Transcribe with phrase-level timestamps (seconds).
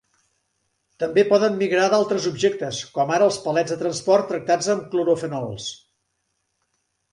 [1.03, 5.71] També poden migrar d'altres objectes, com ara els palets de transport tractats amb clorofenols.